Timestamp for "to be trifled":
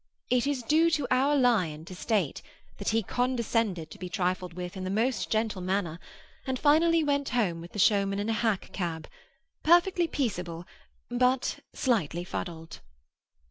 3.91-4.53